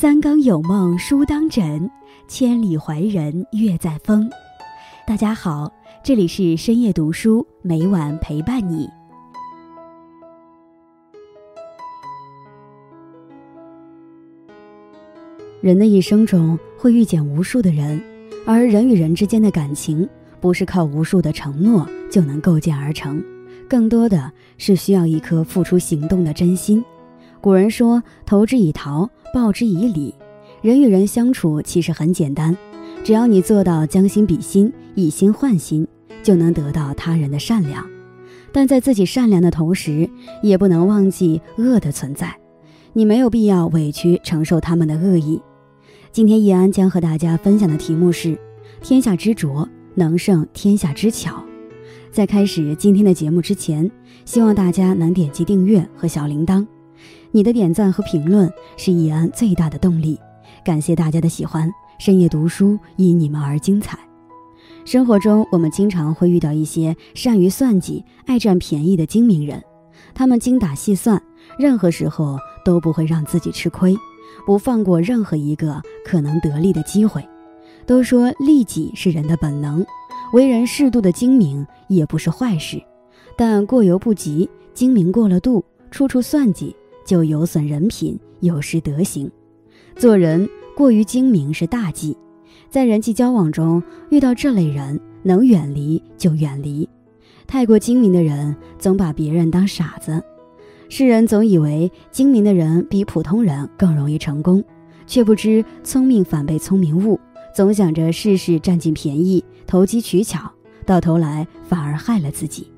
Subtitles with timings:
[0.00, 1.90] 三更有梦书当枕，
[2.26, 4.30] 千里怀人月在风。
[5.06, 5.70] 大家好，
[6.02, 8.88] 这里是深夜读书，每晚陪伴你。
[15.60, 18.02] 人的一生中会遇见无数的人，
[18.46, 20.08] 而人与人之间的感情
[20.40, 23.22] 不是靠无数的承诺就能构建而成，
[23.68, 26.82] 更多的是需要一颗付出行动的真心。
[27.40, 30.14] 古人说：“投之以桃，报之以李。”
[30.62, 32.54] 人与人相处其实很简单，
[33.02, 35.88] 只要你做到将心比心，以心换心，
[36.22, 37.88] 就能得到他人的善良。
[38.52, 40.10] 但在自己善良的同时，
[40.42, 42.36] 也不能忘记恶的存在。
[42.92, 45.40] 你没有必要委屈承受他们的恶意。
[46.12, 48.36] 今天易安将和大家分享的题目是：
[48.82, 51.42] 天下之浊能胜天下之巧。
[52.10, 53.90] 在开始今天的节目之前，
[54.24, 56.66] 希望大家能点击订阅和小铃铛。
[57.32, 60.18] 你的点赞和评论是易安最大的动力。
[60.64, 63.98] 感谢大家的喜欢，深夜读书因你们而精彩。
[64.84, 69.62] 生活中，我们经常会遇到一些善于算计、爱占便宜的精明人，
[70.12, 71.22] 他们精打细算，
[71.58, 73.96] 任何时候都不会让自己吃亏。
[74.46, 77.24] 不放过任何一个可能得利的机会。
[77.86, 79.84] 都说利己是人的本能，
[80.32, 82.82] 为人适度的精明也不是坏事，
[83.36, 86.74] 但过犹不及，精明过了度，处处算计，
[87.10, 89.28] 就有损人品，有失德行。
[89.96, 92.16] 做人过于精明是大忌，
[92.70, 96.88] 在人际交往中遇到这类人，能远离就远离。
[97.48, 100.22] 太过精明的人，总把别人当傻子。
[100.88, 104.62] 世人总以为精明的人比普通人更容易成功，
[105.04, 107.18] 却不知聪明反被聪明误，
[107.52, 110.48] 总想着事事占尽便宜、投机取巧，
[110.86, 112.68] 到头来反而害了自己。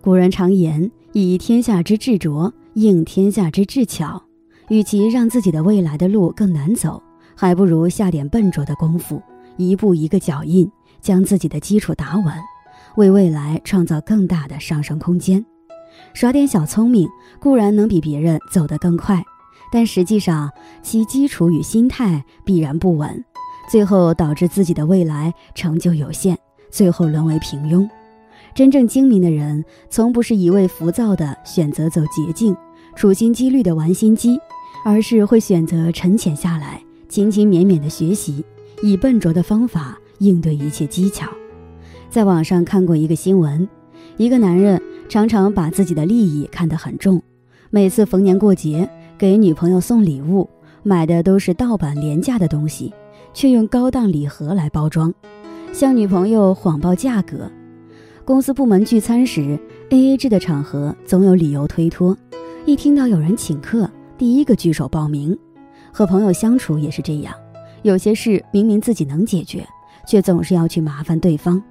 [0.00, 4.22] 古人常言：“以天下之智拙应天下之智巧。”
[4.68, 7.02] 与其让自己的未来的路更难走，
[7.34, 9.22] 还不如下点笨拙的功夫，
[9.56, 12.34] 一步一个脚印，将自己的基础打稳，
[12.96, 15.42] 为未来创造更大的上升空间。
[16.12, 17.08] 耍点小聪明
[17.40, 19.24] 固然能比别人走得更快，
[19.72, 20.50] 但实际上
[20.82, 23.24] 其基础与心态必然不稳，
[23.70, 26.36] 最后导致自己的未来成就有限，
[26.70, 27.88] 最后沦为平庸。
[28.54, 32.54] 真正精明的人，从不是一味浮躁的选择走捷径，
[32.98, 34.40] 处心积虑的玩心机，
[34.84, 38.44] 而是会选择沉潜下来，勤勤勉勉的学习，
[38.82, 41.30] 以笨拙的方法应对一切技巧。
[42.10, 43.68] 在网上看过一个新闻，
[44.16, 44.82] 一个男人。
[45.08, 47.22] 常常把自己的利益看得很重，
[47.70, 50.50] 每次逢年过节给女朋友送礼物，
[50.82, 52.92] 买的都是盗版廉价的东西，
[53.32, 55.14] 却用高档礼盒来包装，
[55.72, 57.48] 向女朋友谎报价格。
[58.24, 59.56] 公司部门聚餐时
[59.90, 62.14] ，A A 制的场合总有理由推脱，
[62.68, 65.34] 一听到有人请客，第一个举手报名。
[65.90, 67.34] 和朋友相处也是这样，
[67.80, 69.66] 有些事明明自己能解决，
[70.06, 71.62] 却总是要去麻烦对方。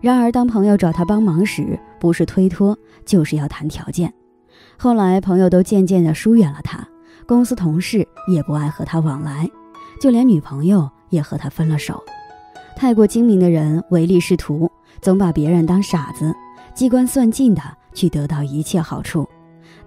[0.00, 4.10] 然而，当朋友找他帮忙时，不是推脱，就是要谈条件。
[4.78, 6.82] 后来，朋友都渐渐地疏远了他，
[7.26, 9.46] 公司同事也不爱和他往来，
[10.00, 12.02] 就连女朋友也和他分了手。
[12.74, 14.66] 太过精明的人唯利是图，
[15.02, 16.34] 总把别人当傻子，
[16.74, 17.60] 机关算尽的
[17.92, 19.28] 去得到一切好处。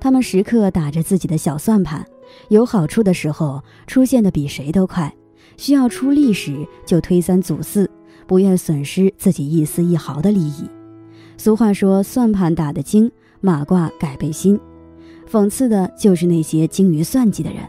[0.02, 2.06] 他们时刻打着自己的小算盘，
[2.50, 5.16] 有好处的时候出现的比谁都快，
[5.56, 7.90] 需要出力时就推三阻四。
[8.28, 10.70] 不愿损失自己一丝一毫的利益。
[11.38, 14.58] 俗话说：“算盘打得精，马褂改背心。”
[15.30, 17.60] 讽刺的就是那些精于算计的人，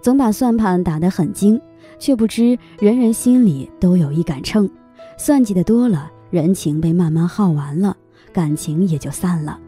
[0.00, 1.60] 总把算盘打得很精，
[2.00, 4.68] 却不知人人心里都有一杆秤。
[5.16, 7.96] 算计的多了，人情被慢慢耗完了，
[8.32, 9.60] 感情也就散了。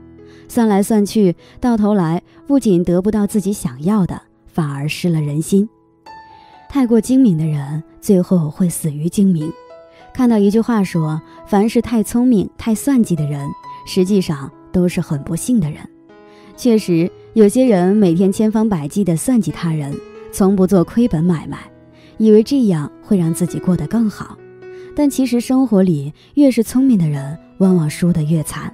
[0.48, 5.68] 算来算去，到头来不仅得不到自己想要的，反而失了人心。
[6.68, 9.52] 太过精明的人，最后会死于精明。
[10.12, 13.48] 看到一句话说：“凡是太聪明、太算计的人，
[13.86, 15.78] 实际上都是很不幸的人。”
[16.56, 19.92] 确实，有些人每天千方百计地算计他人，
[20.32, 21.58] 从不做亏本买卖，
[22.18, 24.38] 以为这样会让自己过得更好。
[24.94, 28.72] 但其实生活里，越是聪明的人，往往输得越惨。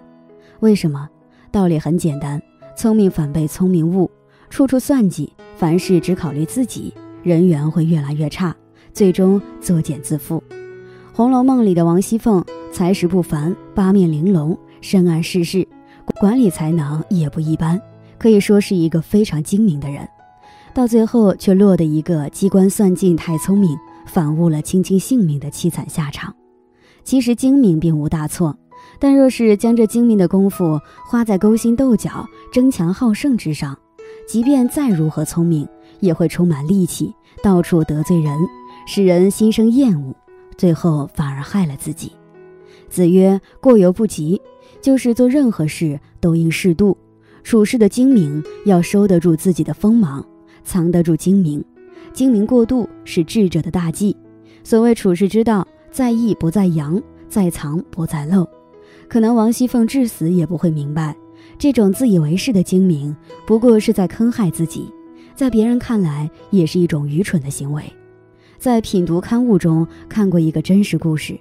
[0.61, 1.09] 为什么？
[1.53, 2.41] 道理很简单：
[2.77, 4.11] 聪明反被聪明误，
[4.49, 8.55] 处处算计，凡事只考虑自己，人缘会越来越差，
[8.93, 10.39] 最终作茧自缚。
[11.13, 15.67] 《红楼梦》里的王熙凤才识不凡，八面玲珑，深谙世事，
[16.21, 17.81] 管理才能也不一般，
[18.17, 20.09] 可以说是一个非常精明的人。
[20.73, 23.77] 到最后却落得一个机关算尽太聪明，
[24.07, 26.33] 反误了卿卿性命的凄惨下场。
[27.03, 28.57] 其实精明并无大错，
[29.01, 33.77] 但若是将这精明的功夫花在勾心斗角、争强好胜之上，
[34.29, 35.67] 即便再如何聪明，
[35.99, 37.13] 也会充满戾气，
[37.43, 38.39] 到处得罪人，
[38.87, 40.15] 使人心生厌恶，
[40.57, 42.13] 最后反而害了自己。
[42.89, 44.41] 子曰：“过犹不及。”
[44.81, 46.97] 就是做任何事都应适度，
[47.43, 50.25] 处事的精明要收得住自己的锋芒，
[50.65, 51.63] 藏得住精明。
[52.15, 54.17] 精明过度是智者的大忌。
[54.65, 58.49] 所谓处世之道，在意不在扬，在藏不在露。
[59.11, 61.17] 可能王熙凤至死也不会明白，
[61.59, 63.15] 这种自以为是的精明，
[63.45, 64.89] 不过是在坑害自己，
[65.35, 67.83] 在别人看来也是一种愚蠢的行为。
[68.57, 71.37] 在品读刊物中看过一个真实故事，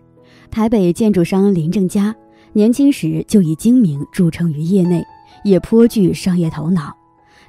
[0.50, 2.16] 台北建筑商林正佳。
[2.54, 5.06] 年轻时就以精明著称于业内，
[5.44, 6.92] 也颇具商业头脑，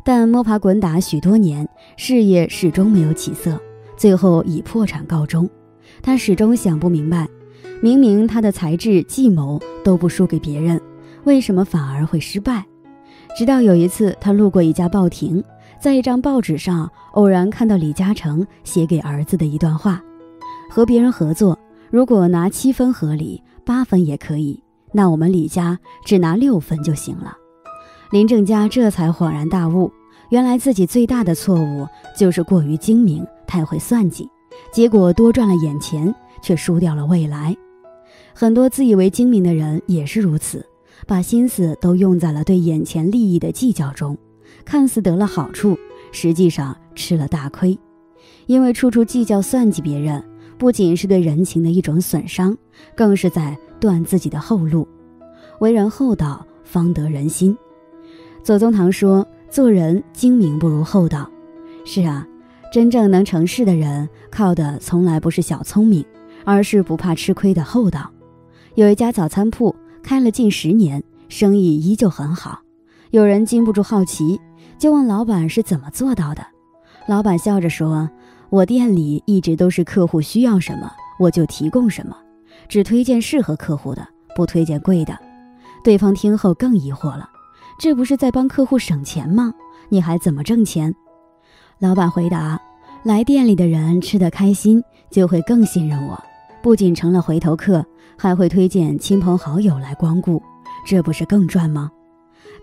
[0.05, 3.58] 但摸爬滚打许多年，事业始终没有起色，
[3.96, 5.49] 最后以破产告终。
[6.02, 7.26] 他始终想不明白，
[7.82, 10.81] 明明他的才智计谋都不输给别人，
[11.25, 12.65] 为什么反而会失败？
[13.38, 15.43] 直到有一次，他路过一家报亭，
[15.81, 20.03] 在一张报纸上偶然看到李嘉诚写给儿子的一段话：
[20.69, 21.59] 和别人合作，
[21.91, 24.62] 如果拿七分合理，八分也可以。
[24.93, 27.35] 那我们李家只拿六分就行了。
[28.11, 29.91] 林正家这才恍然大悟，
[30.29, 34.29] 原来自己最大的错误就是过于精明，太会算计，
[34.71, 36.12] 结果多赚了眼前，
[36.43, 37.56] 却输掉了未来。
[38.40, 40.64] 很多自以为精明的人也是如此，
[41.06, 44.16] 把心思都用在了对眼前利益的计较中，
[44.64, 45.78] 看似得了好处，
[46.10, 47.78] 实际上吃了大亏。
[48.46, 50.25] 因为处处计较算计别人，
[50.56, 52.56] 不仅是对人情的一种损伤，
[52.96, 53.54] 更是在。
[53.78, 54.88] 断自己的后路，
[55.58, 57.54] 为人厚道，方得人心。
[58.43, 61.31] 左宗棠说：“做人精明不如厚道。”
[61.84, 62.26] 是啊，
[62.72, 66.02] 真正能成事的人，靠的从来不是小聪明，
[66.46, 68.10] 而是不怕吃亏的厚道。
[68.81, 72.62] 有一家早餐铺开了近十年，生意依旧很好。
[73.11, 74.41] 有人禁不住好奇，
[74.79, 76.41] 就问老板是怎么做到的。
[77.06, 78.09] 老板笑着说
[78.49, 82.17] ：“我店里一直都是客户需要什么，我就提供什么。”
[82.71, 85.15] 只推荐适合客户的，不推荐贵的。
[85.85, 87.29] 对方听后更疑惑了
[87.79, 89.53] ：“这不是在帮客户省钱吗？
[89.91, 90.94] 你还怎么挣钱？”
[91.81, 92.59] 老板回答
[93.05, 96.25] ：“来店里的人吃得开心，就会更信任我，
[96.62, 97.84] 不仅成了回头客，
[98.16, 100.42] 还会推荐亲朋好友来光顾，
[100.86, 101.90] 这不是更赚吗？”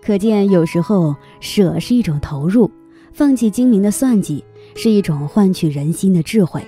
[0.00, 2.70] 可见，有时候舍是一种投入，
[3.12, 4.44] 放弃精明的算计
[4.76, 6.64] 是一种换取人心的智慧。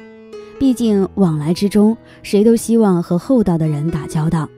[0.58, 4.48] 毕竟往来之中，谁都希望和厚道的人打交道。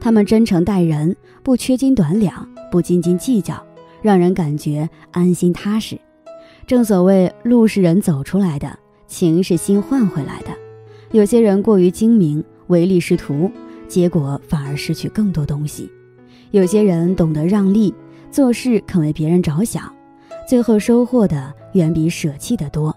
[0.00, 3.62] 他们真诚待人，不缺斤短两，不斤斤计较，
[4.00, 6.00] 让人感觉安心踏实。
[6.66, 8.78] 正所谓，路是人走出来的，
[9.08, 10.69] 情是心换回来的。
[11.12, 13.50] 有些人过于精明，唯利是图，
[13.88, 15.90] 结果反而失去更多东西；
[16.50, 17.94] 有些人懂得让利，
[18.30, 19.92] 做事肯为别人着想，
[20.48, 22.94] 最后收获的远比舍弃的多。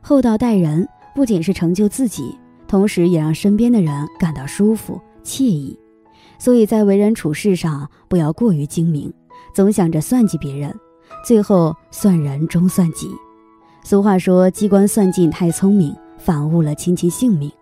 [0.00, 0.86] 厚道待人。
[1.14, 2.36] 不仅是成就自己，
[2.66, 5.78] 同时也让身边的人感到舒服惬意。
[6.40, 9.14] 所以在为人处事上，不要过于精明，
[9.54, 10.74] 总想着算计别人，
[11.24, 13.08] 最后算人终算己。
[13.84, 17.52] 俗话说：“机关算尽太聪明，反误了亲戚性命。”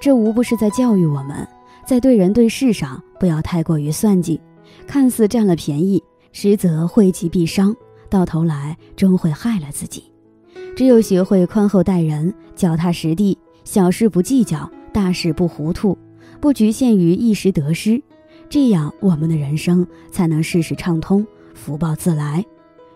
[0.00, 1.46] 这无不是在教育我们，
[1.86, 4.40] 在对人对事上不要太过于算计，
[4.86, 6.02] 看似占了便宜，
[6.32, 7.74] 实则惠及必伤，
[8.08, 10.04] 到头来终会害了自己。
[10.76, 15.96] 只有学会宽厚待人，脚踏实地，小事不计较，大事不糊涂，
[16.40, 18.02] 不局限于一时得失，
[18.48, 22.44] 这样我们的人生才能事事畅通，福报自来。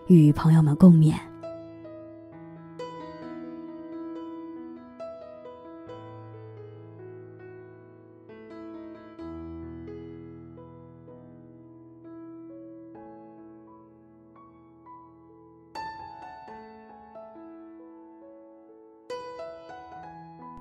[0.07, 1.13] 与朋友们共勉。